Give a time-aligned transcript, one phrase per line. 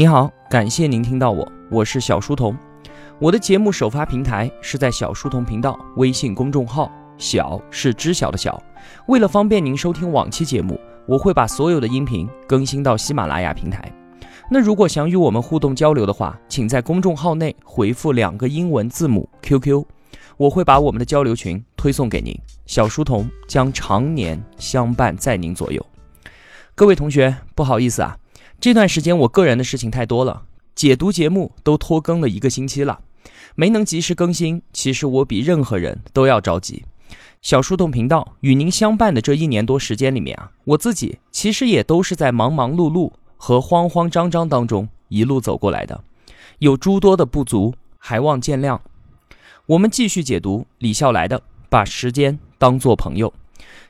[0.00, 2.56] 你好，感谢您听到我，我是小书童。
[3.18, 8.58] 我的节目首发平台是在小书童频道微信公众号，小是知晓的小。
[9.08, 13.92] 为了方便您收听往期节目，我会把所有的音频更新到喜马拉雅平台。
[14.50, 19.84] 那如果想与我们互动交流的话，请在公众号内回复两个英文字母 QQ，
[20.38, 22.34] 我会把我们的交流群推送给您。
[22.64, 25.84] 小书童将常年相伴在您左右。
[26.74, 28.16] 各位同学，不好意思啊，
[28.60, 30.42] 这段时间我个人的事情太多了，
[30.74, 33.00] 解读节目都拖更了一个星期了，
[33.54, 34.60] 没能及时更新。
[34.70, 36.84] 其实我比任何人都要着急。
[37.40, 46.04] 小树洞频道与您相伴的这一年多时间里面啊，我自己其实也都是在忙忙碌碌和慌慌张张当中一路走过来的，
[46.58, 48.78] 有诸多的不足，还望见谅。
[49.64, 51.38] 我们继续解读李笑来的
[51.70, 53.32] 《把时间当作朋友》，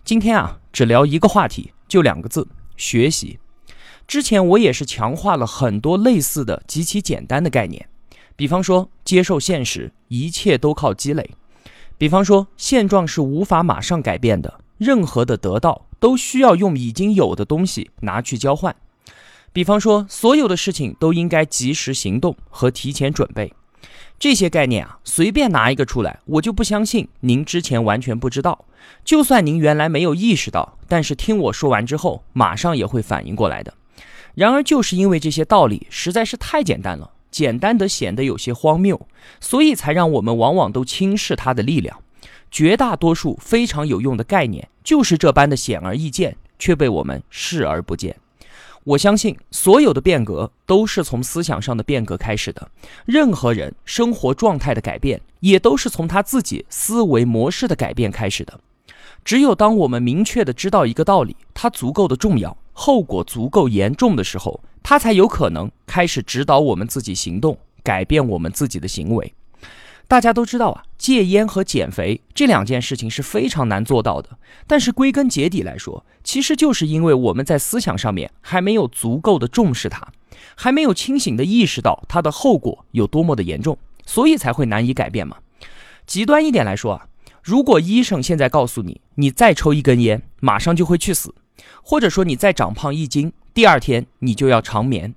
[0.05, 2.47] 今天啊，只聊一个话题，就两个字。
[2.77, 3.39] 学习
[4.11, 7.87] 之前，我也是强化了很多类似的极其简单的概念，
[8.35, 11.23] 比方说接受现实，一切都靠积累；
[11.97, 18.75] 比方说现状是无法马上改变的，任何的得到都需要用已经有的东西拿去交换；
[19.53, 23.55] 比方说所有的事情都应该及时行动和提前准备。
[24.19, 28.65] 这些概念啊，随便拿一个出来，我就不相信您之前完全不知道。
[29.05, 33.73] 就算您原来没有意识到，但是听我说完之后，马上也会反应过来的。
[34.35, 39.07] 然而，就是因为这些道理实在是太简单了，简单得显得有些荒谬，
[39.41, 41.99] 所以才让我们往往都轻视它的力量。
[42.51, 48.17] 绝大多数非常有用的概念，就是这般的显而易见，却被我们视而不见。
[48.83, 52.69] 我相信所有的变革都是从思想上的变革开始的，
[53.05, 58.59] 任何人生活状态的改变也都是从他自己思维模式的改变开始的。
[59.23, 69.35] 只有当我们明确的知道一个道理，它足够的重要，后果足够严重的时候，他才有可能开始指导我们自己行动，改变我们自己的行为。
[70.09, 74.31] 大家都知道啊，戒烟和减肥这两件事情是非常难做到的。
[74.67, 80.09] 但是归根结底来说，其实就是因为我们在思想上面还没有足够的重视它，
[80.55, 83.77] 还没有清醒的意识到它的后果有多么的严重，
[84.07, 85.37] 所以才会难以改变嘛。
[86.07, 87.07] 极端一点来说啊，
[87.43, 91.35] 如果医生现在告诉你，你再抽一根烟，马上就会去死，
[91.83, 95.15] 或者说你再长胖一斤，第二天你就要长眠。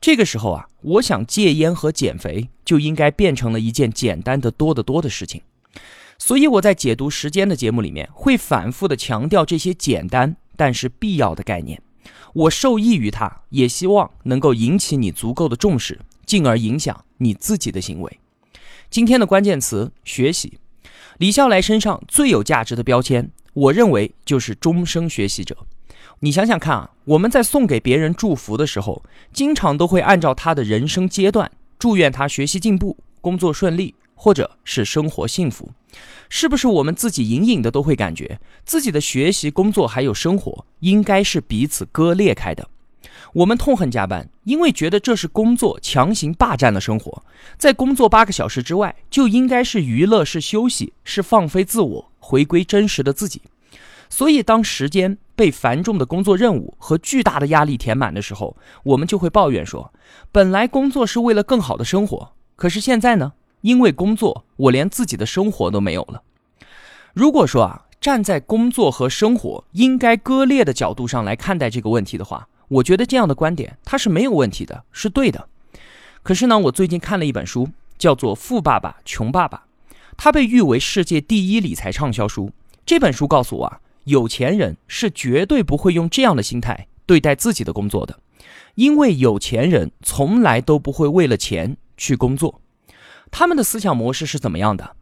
[0.00, 5.42] 这个时候啊，我想戒烟和减肥就应该变成了一件简单的多得多的事情。
[6.18, 11.82] 所以我在解读时间的节目里面，会反复的强调这些简单但是必要的概念。
[12.32, 18.20] 我受益于它，也希望能够引起你足够的重视，进而影响你自己的行为。
[18.88, 20.58] 今天的关键词：学习。
[21.18, 25.56] 李笑来身上最有价值的标签，我认为就是终生学习者。
[26.20, 29.02] 你想想看啊，我们在送给别人祝福的时候，
[29.32, 35.70] 经常都会按照他的人生阶段，祝愿他学习进步、工作顺利，或者是生活幸福。
[36.28, 42.68] 是不是我们自己隐隐的都会感觉自己的学习、工作还有生活应该是彼此割裂开的？
[43.32, 47.22] 我们痛恨加班，因为觉得这是工作强行霸占了生活，
[47.56, 53.42] 在工作八个小时之外，就应该是娱乐、是休息、是放飞自我，回归真实的自己。
[54.08, 59.92] 所以，当时间被繁重的工作任务和巨大的压力填满的时候，我们就会抱怨说
[60.32, 63.34] ：“本来工作是为了更好的生活，可是现在呢？
[63.60, 66.22] 因为工作，我连自己的生活都没有了。”
[67.14, 75.48] 如果说啊，站在工作和生活应该割裂的角度上来看待这个问题的话，我觉得这样的观点它是没有问题的，是对的。
[76.22, 79.64] 可是呢，我最近看了一本书，叫做《富爸爸穷爸爸》，
[80.16, 82.52] 它被誉为世界第一理财畅销书。
[82.84, 83.80] 这本书告诉我啊。
[84.04, 88.18] 有钱人是绝对不会用这样的心态对待自己的工作的，
[88.74, 92.62] 因为有钱人从来都不会为了钱去工作。
[93.30, 94.96] 他们的思想模式是怎么样的？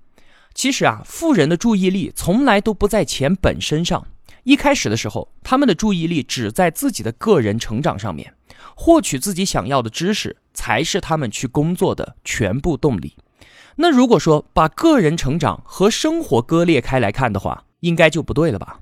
[0.59, 4.09] 其实啊，富人的注意力从来都不在钱本身上。
[4.43, 8.35] 一开始的时候，他们的注意力只在自己的个人成长上面，
[8.75, 13.15] 获取自己想要的知识才是他们去工作的全部动力。
[13.77, 18.81] 那如果说把个人成长和生活割裂开来看的话，应该就不对了吧？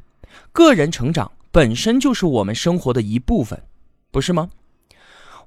[0.52, 3.62] 个人成长本身就是我们生活的一部分，
[4.10, 4.48] 不是吗？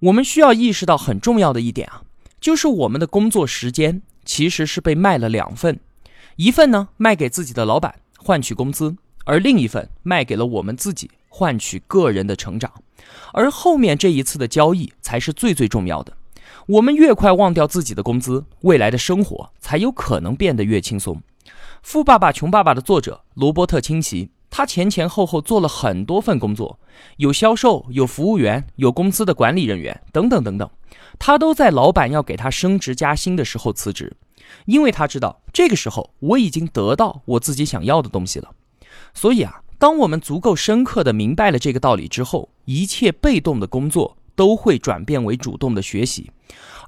[0.02, 2.04] 我们需要意识到很重要的一点啊，
[2.40, 5.80] 就是我们的工作时间其实是被卖了两份，
[6.40, 8.96] 一份呢卖给自己的老板换取工资，
[9.26, 12.72] 而另一份卖给了我们自己换取个人的成长。
[13.34, 16.14] 而后面这一次的交易才是最最重要的。
[16.66, 21.18] 我们越快忘掉自己的工资，未来的生活才有可能变得越轻松。
[21.84, 24.32] 《富爸爸穷爸爸》的作者罗伯特清崎。
[24.52, 26.80] 他前前后后做了很多份工作，
[27.18, 30.68] 有销售，有服务员，有公司的管理人员，等等等等。
[31.20, 34.18] 他都在老板要给他升职加薪的时候辞职，
[34.66, 38.50] 因为他知道这个时候我已经得到我自己想要的东西了。
[39.14, 46.32] 所以啊，当我们足够深刻的明白了这个道理之后，一切被动的工作都会转变为主动的学习。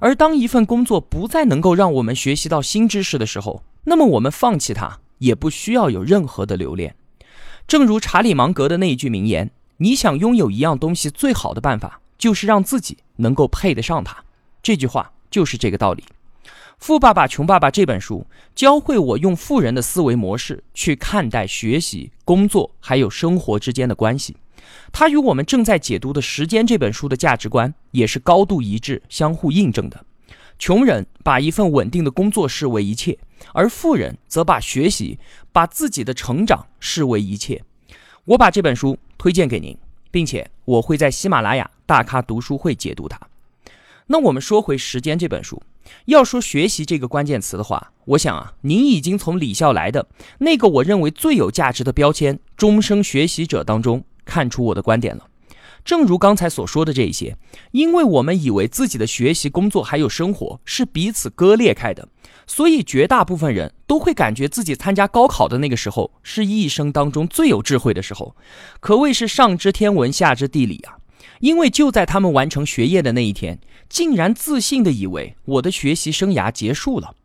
[0.00, 6.96] 而当一份工作不再能够让我们学习到新知识的时候，那么我们放弃它也不需要有任何的留恋。
[7.68, 14.24] 正如查理芒格的那一句名言：“你想拥有一样东西，最好的办法就是让自己能够配得上它。”
[14.62, 16.02] 这句话就是这个道理。
[16.82, 18.26] 《富爸爸穷爸爸》这本书
[18.56, 24.36] 教会我用富人的思维模式去看待学习、工作还有生活之间的关系。
[24.90, 30.04] 它与我们正在解读的《时间》这本书的价值观也是高度一致、相互印证的。
[30.58, 33.16] 穷人把一份稳定的工作视为一切，
[33.52, 35.20] 而富人则把学习、
[35.52, 37.62] 把自己的成长视为一切。
[38.24, 39.78] 我把这本书推荐给您，
[40.10, 43.20] 并且我会在喜马拉雅大咖读书会解读它。
[44.08, 45.62] 那我们说回《时间》这本书，
[46.06, 50.08] 要说学习这个关键词的话，我想啊，您已经从李笑来的
[50.38, 55.26] 那个我认为最有价值的标签“终生学习者”当中看出我的观点了。
[55.84, 57.36] 正如刚才所说的这一些，
[57.72, 62.08] 因为我们以为自己的学习、工作还有生活是彼此割裂开的，
[62.46, 68.36] 所以绝大部分人都会感觉自己参加高考的那个时候是一生当中最有智慧的时候，
[68.78, 71.01] 可谓是上知天文下知地理啊！
[71.42, 73.58] 因为就在他们完成学业的那一天，
[73.88, 77.16] 竟然自信的以为我的学习生涯结束了，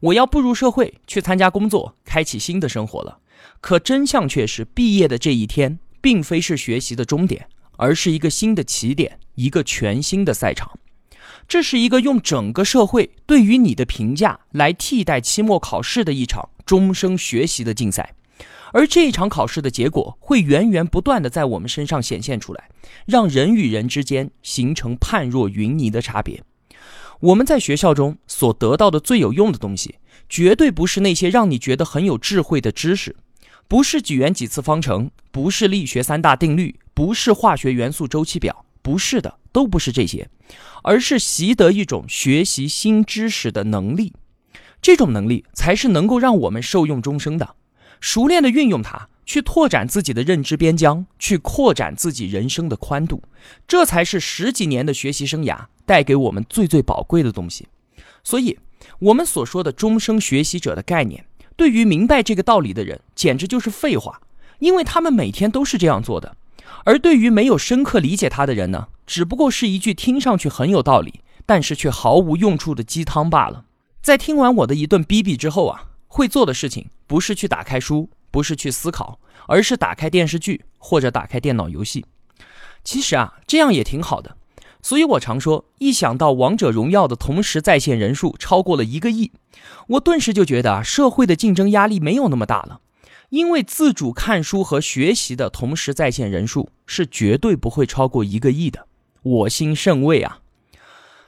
[0.00, 3.18] 我要步入社会去参加工作，开启新的生活了。
[3.60, 7.48] 可真相却是，毕业的这一天并非是学习的终点。
[7.78, 10.78] 而是一个新的起点，一个全新的赛场。
[11.46, 18.14] 这是一个用整个社会对于你的评价来替代期末考试的一场终生学习的竞赛。
[18.72, 22.68] 而这一场考试的结果会源源不断的在我们身上显现出来，
[23.06, 26.42] 让人与人之间形成判若云泥的差别。
[27.20, 29.96] 我们在学校中所得到的最有用的东西，
[30.28, 33.16] 绝对不是那些让你觉得很有智慧的知识。
[33.68, 40.28] 不是几元几次方程，不是力学三大定律，不是化学元素周期表，不是的，都不是这些，
[40.84, 44.12] 而是习得一种学习新知识的能力。
[44.80, 47.56] 这种能力才是能够让我们受用终生的。
[48.00, 53.22] 熟练的运用它，去拓展自己的认知边疆，去扩展自己人生的宽度，
[53.66, 57.66] 这才是十几年的学习生涯带给我们最最宝贵的东西。
[58.22, 58.58] 所以，
[58.98, 61.24] 我们所说的终生学习者的概念。
[61.56, 64.20] 对于明白这个道理的人，简直就是废话，
[64.58, 66.32] 因为他们每天都是这样做的；
[66.84, 73.64] 而对于没有深刻理解他的人呢，只不过是一句听上去很有道理，但是却毫无用处的鸡汤罢了。
[74.02, 82.04] 在听完我的一顿逼逼之后啊，会做的事情不是去打开书，不是去思考，而是打开电视剧或者打开电脑游戏。
[82.84, 84.36] 其实啊，这样也挺好的。
[84.82, 89.32] 所以我常说，一想到王者荣耀的同时在线人数超过了一个亿，
[89.88, 92.80] 我顿时就觉得啊，社会的竞争压力没有那么大了。
[93.30, 98.86] 因为自主看书和学习的同时在线人数是绝对不会超过一个亿的，
[99.22, 100.38] 我心甚慰啊。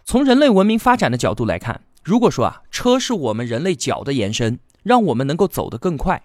[0.05, 6.23] 从人类文明发展的角度来看，如果说啊，车是我们人类脚的延伸，让我们能够走得更快；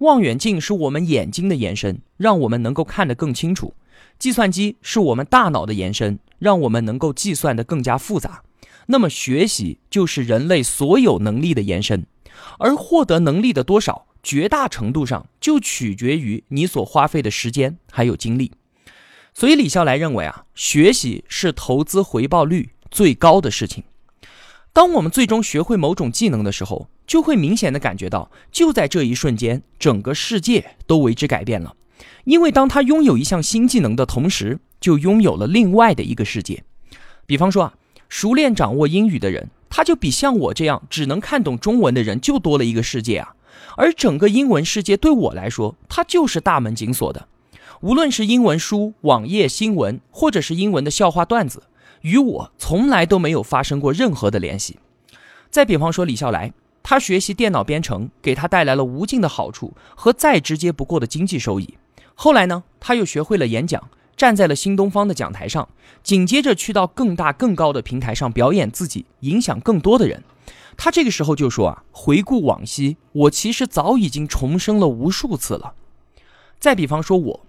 [0.00, 3.74] 望远镜是我们眼睛的延伸，让我们能够看得更清楚；
[4.18, 6.18] 计算机是我们大脑的延伸。
[6.40, 8.42] 让我们能够计算的更加复杂，
[8.86, 12.06] 那么学习就是人类所有能力的延伸，
[12.58, 18.52] 而获得能力的多少，绝大程度上就取决于你所花费的时间还有精力。
[19.34, 23.84] 所以李笑来认为啊，学习是投资回报率最高的事情。
[24.72, 31.74] 当我们最终学会某种技能的时候，就会明显的感觉到，就在这一瞬间，整个世界都为之改变了。
[32.24, 36.62] 因为当他拥有一项新技能的同时，就拥有了另外的一个世界，
[37.26, 37.74] 比方说啊，
[38.08, 43.34] 熟练掌握英语的人，他就比像我这样只能看懂中文的人就多了一个世界啊。
[43.76, 47.26] 而整个英文世界对我来说，它就是大门紧锁的。
[47.80, 51.64] 无论是英文书、网页、新闻，或者是英文的笑话段子，
[52.02, 54.78] 与我从来都没有发生过任何的联系。
[55.50, 56.52] 再比方说李笑来，
[56.82, 61.74] 他学习电脑编程，给他带来了无尽的好处和再直接不过的经济收益。
[62.14, 63.88] 后来呢，他又学会了演讲。
[64.16, 65.66] 站在了新东方的讲台上，
[66.02, 70.22] 紧接着去到更大更高的平台上表演自己，影响更多的人。
[70.76, 75.72] 他这个时候就说啊，回顾往昔，我其实早已经重生了无数次了。
[76.58, 77.40] 再比方说我，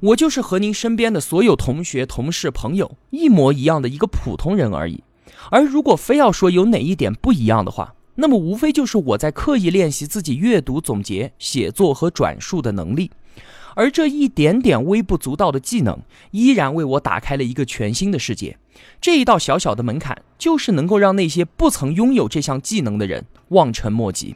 [0.00, 5.04] 我就是和您身边的所有同学、同事、朋友一模一样的一个普通人而已。
[5.50, 13.10] 而如果非要说有哪一点不一样的话，那么无非就是我在刻意练习自己阅读、总结、写作和转述的能力。
[13.74, 18.58] 而这一点点微不足道的技能，依然为我打开了一个全新的世界，
[19.00, 24.34] 这一道小小的门槛，就是能够让那些不曾拥有这项技能的人望尘莫及。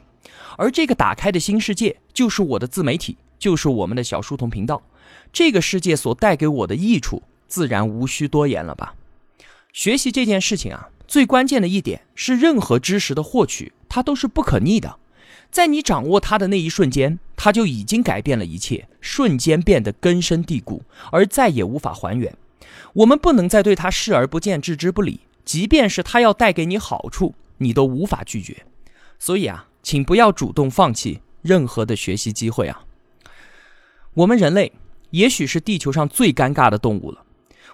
[0.57, 4.81] 而这个打开的新世界，就是我的自媒体，就是我们的小书童频道。
[5.35, 8.95] 这个世界所带给我的益处，自然无需多言了吧？
[9.73, 14.95] 学习这件事情啊，最关键的一点是，任何知识的获取，它都是不可逆的。
[15.51, 22.33] 在你掌握它的那一瞬间，它就已经改变了一切，瞬间变得根深蒂固，而再也无法还原。
[22.93, 28.65] 我们不能再对它视而不见、置之不理，即便是它要带给你好处，你都无法拒绝。
[29.19, 32.85] 所以啊，请不要主动放弃任何的学习机会啊！
[34.13, 34.71] 我们人类
[35.11, 37.23] 也许是地球上最尴尬的动物了。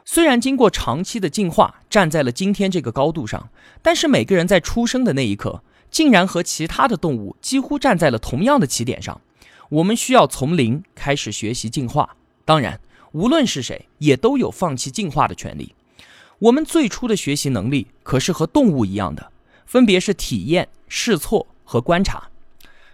[0.04, 3.50] 虽然经过长期的进化，站在了今天这个高度上，
[3.82, 9.22] 但是每个人在出生的那一刻，竟然和其他的动物几乎站在了同样的起点上。
[9.70, 12.18] 我们需要从零开始学习进化。
[12.44, 12.80] 当然，
[13.12, 15.76] 无论是谁，也都有放弃进化的权利。
[16.40, 19.32] 我们最初的学习能力可是和动物一样的，
[19.66, 22.30] 分别是体验、试错和观察。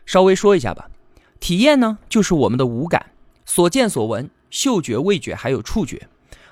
[0.06, 0.90] 稍微说一下吧，
[1.40, 3.12] 体验呢，就是我们的五感，
[3.48, 6.08] 所见所闻、嗅觉、味觉还有触觉。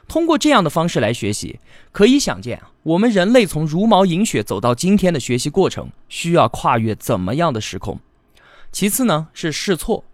[0.07, 1.59] 通过这样的方式来学习，
[1.91, 7.99] 可以想见，我们人类从茹毛饮血走到今天的学习过程，需要跨越怎么样的时空？
[8.71, 10.05] 其次呢是试错。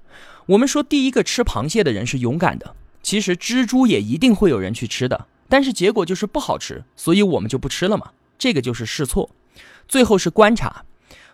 [0.47, 8.11] 我们说第一个吃螃蟹的人是勇敢的，其实蜘蛛也一定会有人去吃的，但是结果就是不好吃，所以我们就不吃了嘛。
[8.39, 9.29] 这个就是试错。
[9.87, 10.83] 最后是观察，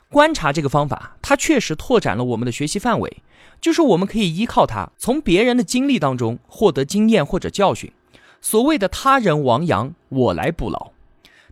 [0.09, 3.17] 观察这个方法，它确实拓展了我们的学习范围，
[3.59, 7.91] 就是我们可以依靠它，从别人的经历当中获得经验或者教训。
[8.39, 10.91] 所谓的他人亡羊，我来补牢。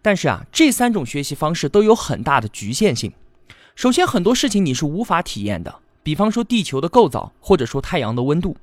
[0.02, 3.12] 但是啊，这三种学习方式都有很大的局限性。
[3.76, 8.56] 首先，很多事情你是无法体验的，比方说地球的构造，或者说太阳的温度。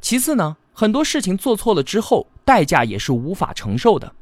[0.00, 4.12] 其次呢，很多事情做错了之后，代价也是无法承受的。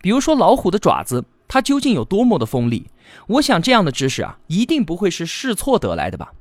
[0.00, 2.86] 比如说老虎的爪子，它究竟有多么的锋利？
[3.26, 6.32] 我想这样的知识啊，一定不会是试错得来的吧？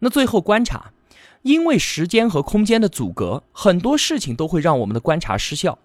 [0.00, 0.90] 那最后观察。
[1.42, 5.78] 因为时间和空间的阻隔，很多事情都会让我们的观察失效。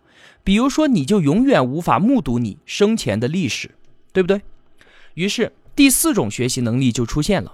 [0.43, 3.75] 比如说，你就永远无法目睹你生前的历史，
[4.11, 4.41] 对不对？
[5.13, 7.53] 于是，第四种学习能力就出现了，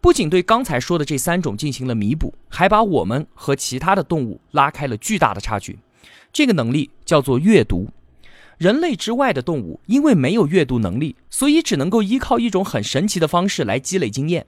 [0.00, 5.80] 不仅对刚才说的这三种进行了弥补，还把我们和其他的动物拉开了巨大的差距。
[6.32, 7.88] 这个能力叫做阅读。
[8.60, 14.44] 人类之外的动物因为没有阅读能力，所以只能够依靠一种很神奇的方式来积累经验。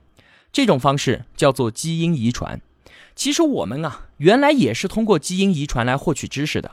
[0.53, 2.61] 这种方式叫做基因遗传。
[3.17, 6.73] 其实我们啊，原来也是通过基因遗传来获取知识的。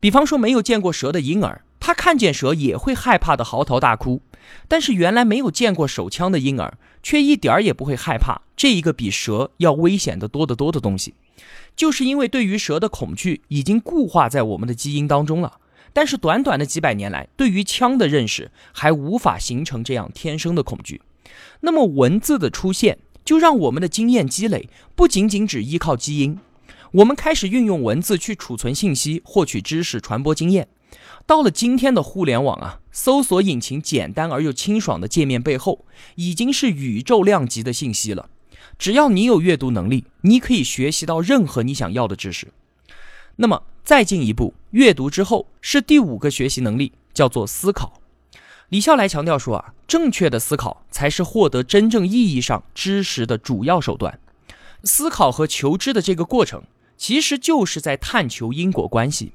[0.00, 4.18] 比方说，没有见过蛇的婴儿，他看见蛇也会害怕的嚎啕大哭；
[4.66, 11.14] 但是原来没有见过手枪的婴儿，却一点儿也不会害怕这一个比蛇要危险的多得多的东西。
[11.76, 15.60] 就是因为对于蛇的恐惧已经固化在我们的基因当中了。
[15.96, 21.00] 但是短短的几百年来，对于枪的认识还无法形成这样天生的恐惧。
[21.60, 22.98] 那么文字的出现。
[23.26, 26.38] 就让我们的经验积累不仅仅只依靠基因，
[26.92, 30.68] 我们开始运用文字去储存信息、获取知识、传播经验。
[31.26, 35.84] 到了今天的互联网啊，搜索引擎简单而又清爽的界面背后，
[36.14, 38.30] 已经是宇宙量级的信息了。
[38.78, 42.52] 只要你有阅读能力，你可以学习到任何你想要的知识。
[43.34, 48.00] 那么再进一步，阅读之后是第五个学习能力，叫做思考。
[48.70, 54.18] 李笑来强调说啊，正确的思考才是获得真正意义上知识的主要手段。
[54.82, 56.64] 思考和求知的这个过程，
[56.96, 59.34] 其实就是在探求因果关系。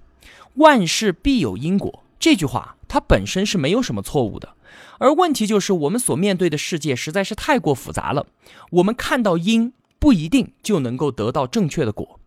[0.56, 4.56] 万事必有因果，这句话它本身是没有什么错误的。
[4.98, 8.28] 而问题就是，我们所面对的世界实在是太过复杂了。
[8.72, 12.20] 我们看到因，不一定就能够得到正确的果。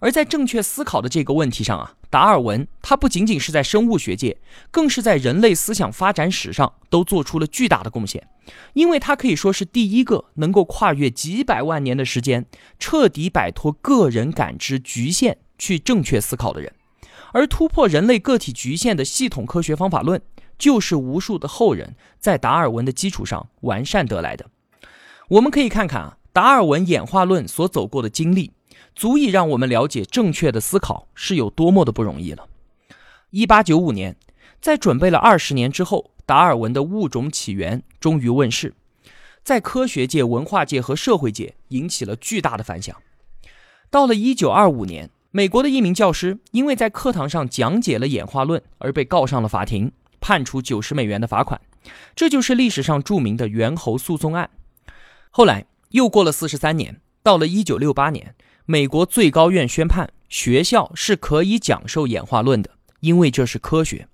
[0.00, 4.38] 而在正确思考的这个问题上啊，达尔文他不仅仅是在生物学界，
[4.70, 8.26] 更是在人类思想发展史上都做出了巨大的贡献，
[8.72, 12.46] 因为他可以说是第一个能够跨越几百万年的时间，
[12.78, 16.72] 彻底摆脱个人感知局限去正确思考的人。
[17.32, 20.20] 而突破人类个体局限的系统科学方法论，
[20.58, 24.46] 就是无数的后人在达尔文的基础上完善得来的。
[25.28, 28.52] 我们可以看看啊，达尔文演化论所走过的经历。
[28.94, 32.46] 足以让我们了解正确的思考是有多么的不容易了。
[33.30, 34.16] 一八九五年，
[34.60, 38.74] 在准备了二十年之后，达尔文的《物种起源》终于问世，
[39.42, 42.94] 在科学界、文化界和社会界引起了巨大的反响。
[43.88, 51.60] 到了一九二五年，美国的一名教师因为在课堂上讲解了演化论而被告上了法庭，判处九十美元的罚款。
[52.14, 54.50] 这就是历史上著名的猿猴诉讼案。
[55.30, 58.34] 后来又过了四十三年，到了一九六八年。
[58.70, 64.06] 美国最高院宣判，学校是可以讲授演化论的，因为这是科学。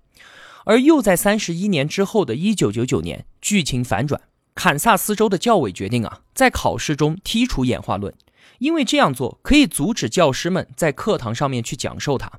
[0.65, 4.19] 而又在三十一年之后的一九九九年，剧情反转，
[4.55, 8.15] 堪萨斯州的教委决定啊，在考试中剔除演化论，
[8.59, 12.33] 因为这样做可以阻止教师们在课堂上面去讲授它。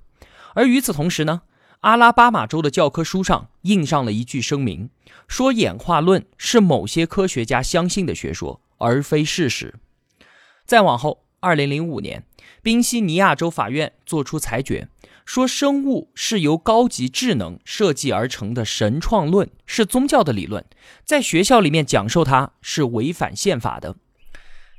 [0.56, 1.44] 而与此同时呢，
[1.82, 4.90] 阿拉巴马州的教科书上印上了一句声明，
[5.28, 9.76] 说演化论是某些科学家相信的学说，而非事实。
[10.66, 12.24] 再往后，二零零五年，
[12.64, 14.88] 宾夕尼亚州法院作出裁决。
[15.24, 20.64] 说生物是由高级智能设计而成的神创论是宗教的理论，
[21.04, 23.98] 在学校里面讲授它是违反宪法的。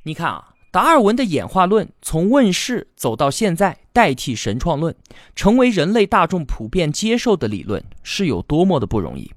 [0.04, 4.96] 你看啊，达尔文的演化论从问世走到现在代替神创论，
[5.36, 9.32] 成为人类大众普遍接受的理论，是有多么的不容易。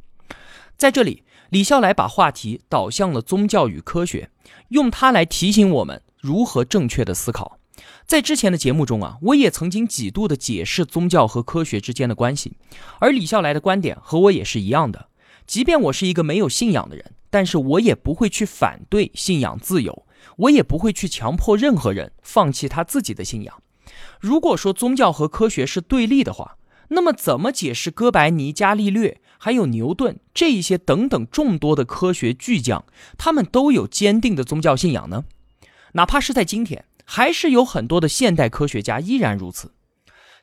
[0.78, 4.30] 在这里，李笑来把话题导向了宗教与科学，
[4.70, 7.58] 用它来提醒我们如何正确的思考。
[8.06, 12.54] 在之前的节目中啊，我也曾经几度的解释宗教和科学之间的关系，
[13.00, 15.08] 而李笑来的观点和我也是一样的。
[15.48, 20.06] 即便我是一个没有信仰的人，但是我也不会去反对信仰自由，
[20.38, 23.62] 我也不会去强迫任何人放弃他自己的信仰。
[24.20, 26.58] 如果说宗教和科学是对立的话，
[26.90, 32.86] 那么怎么解释哥白尼、伽利略还有牛顿这一些等等众多的科学巨匠，
[33.18, 35.24] 他们都有坚定的宗教信仰呢？
[35.94, 36.86] 哪怕是在今天。
[37.04, 39.74] 还是有很多的现代科学家依然如此。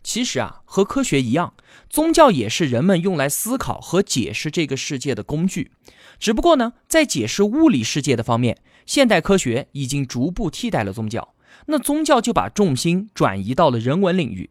[0.02, 1.55] 其实啊，和科学一样，
[1.88, 5.71] 宗教也是人们用来思考和解释这个世界的工具。
[6.19, 11.33] 只不过呢，在解释物理世界的方面，现代科学已经逐步替代了宗教，
[11.67, 14.50] 那宗教就把重心转移到了人文领域。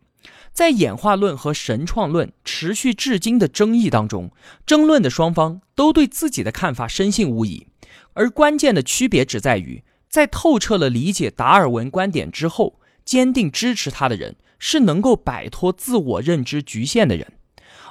[0.52, 4.32] 在演化论和神创论持续至今的争议当中，
[4.66, 7.68] 争论的双方都对自己的看法深信无疑，
[8.14, 9.84] 而关键的区别只在于。
[10.10, 17.34] 在透彻了理解达尔文观点之后，坚定支持他的人是能够摆脱自我认知局限的人，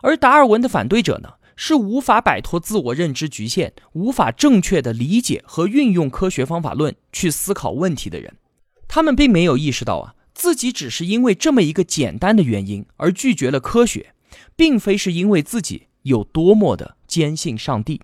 [0.03, 8.35] 而达尔文的反对者呢，是无法摆脱自我认知局限，无法正确的理解和运用科学方法论去思考问题的人。
[8.89, 14.15] 他们并没有意识到啊，自己只是因为这么一个简单的原因而拒绝了科学，
[14.57, 18.00] 并非是因为自己有多么的坚信上帝。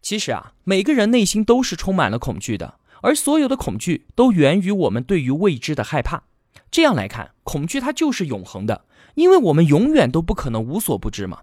[0.00, 2.77] 其实啊，每个人内心都是充满了恐惧的。
[3.02, 6.24] 而所有的恐惧都源于我们对于未知的害怕。
[6.70, 8.84] 这样来看，恐惧它就是永恒的，
[9.14, 11.40] 因为我们永远都不可能无所不知嘛。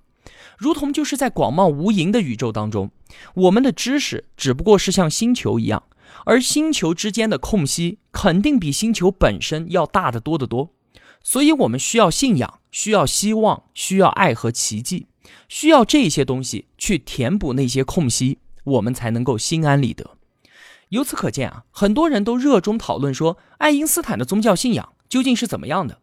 [0.57, 2.91] 如同就是在广袤无垠的宇宙当中，
[3.33, 5.83] 我们的知识只不过是像星球一样，
[6.25, 10.71] 而星球之间的空隙肯定比星球本身要大得多得多。
[11.23, 15.07] 所以，我们需要信仰，需要希望，需要爱和奇迹，
[15.49, 20.14] 需要这些东西去填补那些空隙，我们才能够心安理得。
[20.89, 25.99] 由此可见啊，很多人都热衷讨论说爱因斯坦的宗教信仰究竟是怎么样的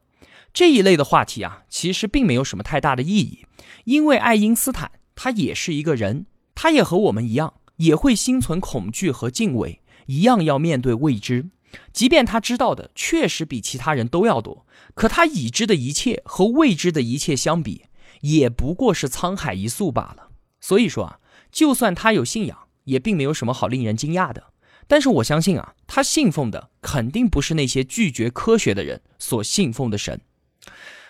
[0.53, 3.47] 这一类的话题啊，其实并没有什么太大的意义，
[3.85, 11.49] 因为爱因斯坦他也是一个人，他也和我们一样，也会心存恐惧和敬畏，一样要面对未知。
[11.91, 17.87] 即便他知道的确实比其他人都要多，可他已知的一切和未知的一切相比，
[18.21, 20.29] 也不过是沧海一粟罢了。
[20.61, 21.19] 所以说啊，
[21.51, 24.52] 就算他有信仰，也并没有什么好令人惊讶的。
[24.87, 30.21] 但是我相信啊，他信奉的肯定不是那些拒绝科学的人所信奉的神。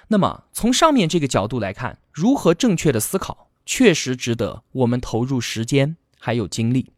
[0.08, 6.90] 那么从上面这个角度来看，如何正确的思考，确实值得我们投入时间还有精力。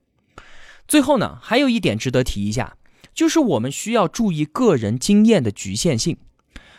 [0.87, 2.77] 最后呢，还有一点值得提一下，
[3.15, 6.17] 就是我们需要注意个人经验的局限性。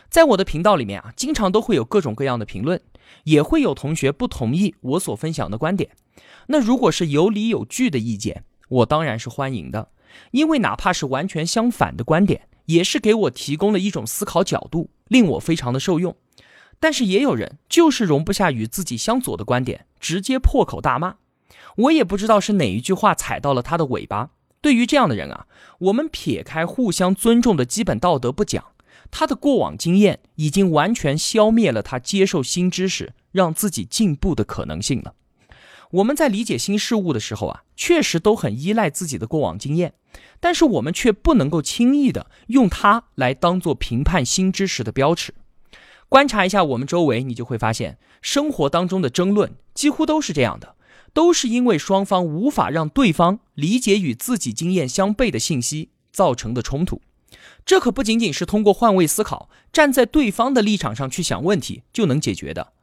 [0.09, 2.79] 在我的频道里面啊，经常都会有各种各样的评论，
[3.23, 5.89] 也会有同学不同意我所分享的观点。
[6.47, 9.89] 那如果是有理有据的意见，我当然是欢迎的，
[10.31, 16.15] 因为哪怕是完全相反的观点，也是给我提供了一种思考角度，令我非常的受用。
[16.79, 21.15] 但是也有人就是容不下与自己相左的观点，直接破口大骂。
[21.77, 24.31] 我也不知道是哪一句话踩到了他的尾巴。
[24.61, 25.47] 对于这样的人啊，
[25.79, 28.65] 我们撇开互相尊重的基本道德不讲，
[29.11, 35.13] 他的过往经验已经完全消灭了他接受新知识、让自己进步的可能性了。
[35.91, 39.93] 我们在理解新事物的时候啊，确实都很依赖自己的过往经验，
[40.39, 45.33] 但是我们却不能够轻易的用它来当做评判新知识的标尺。
[46.09, 50.75] 观察一下我们周围，你就会发现，生活当中的争论几乎都是这样的，
[51.13, 57.01] 都是因为双方无法让对方理解与自己经验相悖的信息造成的冲突。
[57.65, 62.73] 这可不仅仅是通过换位思考，站在对方的立场上去想问题就能解决的。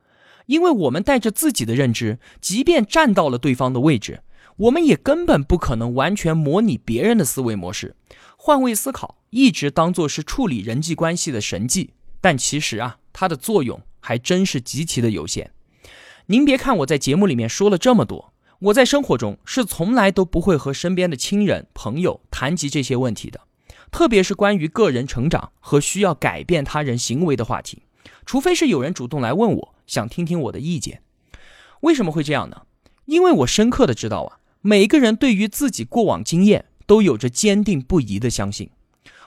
[0.46, 4.22] 因为我们带着自己的认知，即便站到了对方的位置，
[4.56, 7.96] 我们也根本不可能完全模拟别人的思维模式。
[8.36, 15.52] 换位思考一直当做是处理人际关系的神迹，但其实啊，它的作用还真是极其的有限。
[16.26, 23.40] 您别看我在节目里面说了这么多，我在生活中是从来都不会和身边的亲人朋友谈及这些问题的，
[23.90, 27.82] 特别是关于个人成长和需要改变他人行为的话题，
[28.24, 31.02] 除非是有人主动来问我，想听听我的意见。
[31.80, 32.62] 为什么会这样呢？
[33.06, 38.70] 因为我深刻的知道啊，每一个人对于自己过往经验都有着坚定不移的相信。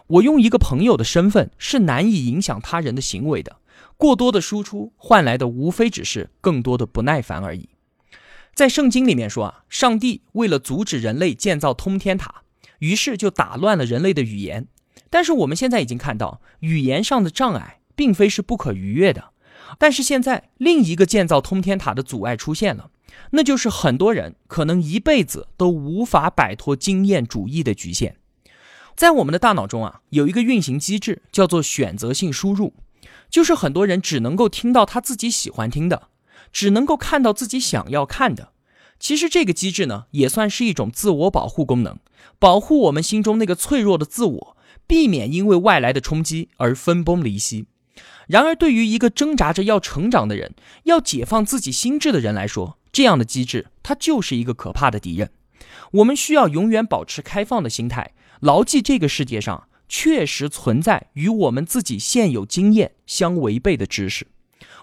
[0.08, 3.58] 我用一个朋友的身份是难以影响他人的行为的。
[3.98, 7.70] 过多的输出换来的无非只是更多的不耐烦而已。
[8.54, 12.44] 在圣经里面说啊，上帝为了阻止人类建造通天塔，
[12.80, 14.68] 于是就打乱了人类的语言。
[15.10, 19.32] 但是我们现在已经看到，语言上的障碍并非是不可逾越的。
[19.78, 22.92] 但是现在另一个建造通天塔的阻碍出现了，
[23.32, 28.18] 那就是很多人可能一辈子都无法摆脱经验主义的局限。
[28.96, 32.74] 在我们的大脑中啊，有一个运行机制叫做选择性输入。
[33.30, 36.10] 就是很多人只能够听到他自己喜欢听的，
[36.54, 38.54] 只能够看到自己想要看的。
[39.00, 41.98] 其实这个机制呢，也算是一种自我保护功能，
[42.40, 47.66] 保护我们心中那个脆弱的自我，避免因为外来的冲击而分崩离析。
[48.28, 55.32] 然而，对于一个挣扎着要成长的人，要解放自己心智的人来说，这样的机制它就是一个可怕的敌人。
[55.92, 59.68] 我们需要永远保持开放的心态，牢记这个世界上。
[59.88, 64.26] 确实存在与我们自己现有经验相违背的知识，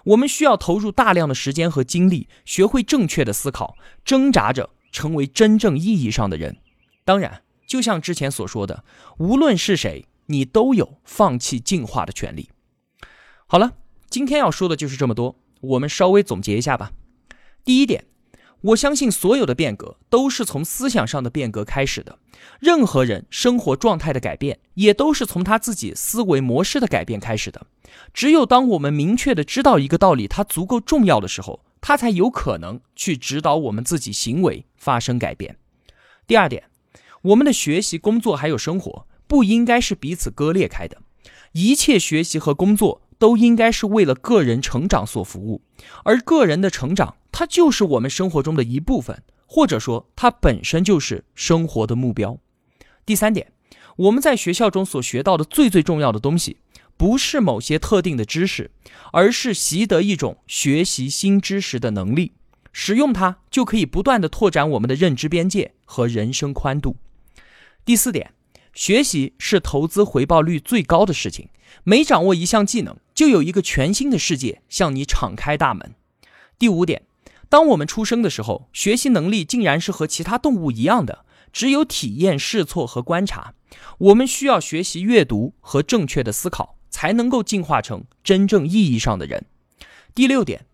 [0.05, 6.55] 我们需要投入大量的时间和精力，学会正确的思考，挣扎着成为真正意义上的人。
[7.03, 8.85] 当然，就像之前所说的，
[9.17, 12.49] 无论是谁，你都有放弃进化的权利。
[13.47, 13.73] 好了，
[14.09, 16.91] 今天要说的就是这么多，我们稍微总结一下吧。
[17.63, 18.05] 第一点。
[18.67, 22.17] 我相信所有的变革都是从思想上的变革开始的，
[22.61, 27.67] 任何人生活状态的改变也都是从他自己思维模式的改变开始的。
[28.13, 35.57] 只有当我们明确的知道一个道理，它足够重要的时候，它才有可能去指导我们自己行为发生改变。
[36.25, 36.63] 第二点，
[37.21, 41.01] 我们的学习、工作还有生活不应该是彼此割裂开的，
[41.51, 45.61] 一切学习和工作都应该是为了个人成长所服务，
[46.03, 47.15] 而个人的成长。
[47.31, 52.37] 它就是我们生活中的一部分，或者说它本身就是生活的目标。
[53.05, 53.51] 第三点，
[53.95, 56.57] 我们在学校中所学到的最最重要的东西，
[56.95, 58.69] 不是某些特定的知识，
[59.11, 62.33] 而是习得一种学习新知识的能力。
[62.71, 66.97] 使用它就可以不断的拓展我们的认知边界和人生宽度。
[67.85, 68.31] 第四点，
[68.73, 71.49] 学习是投资回报率最高的事情。
[71.83, 75.95] 每掌握一项技能，就有一个全新的世界向你敞开大门。
[76.57, 77.03] 第五点。
[77.49, 83.53] 当我们出生的时候，学习能力竟然是和其他动物一样的，只有体验、试错和观察。
[83.99, 89.45] 我们需要学习阅读和正确的思考，才能够进化成真正意义上的人。
[90.15, 90.65] 第六点，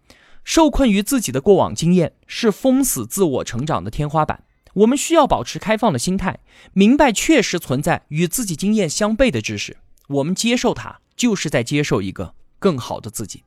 [0.45, 4.45] 受困于自己的过往经验是封死自我成长的天花板。
[4.73, 6.39] 我们需要保持开放的心态，
[6.73, 9.77] 明白确实存在与自己经验相悖的知识，
[10.07, 13.43] 我们接受它，就是在接受一个更好的自己。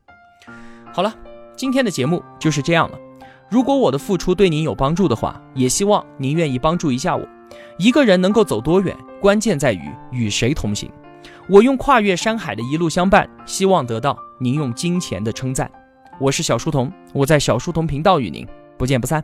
[0.92, 1.14] 好了，
[1.56, 2.98] 今天的节目就是这样了。
[3.50, 7.26] 如果我的付出对您有帮助的话，也希望您愿意帮助一下我。
[7.78, 10.90] 一个人能够走多远，关键在于与谁同行。
[11.48, 15.70] 我用跨越山海的一路相伴，希望得到您用金钱的称赞。
[16.18, 18.46] 我是小书童，我在小书童频道与您
[18.78, 19.22] 不见不散。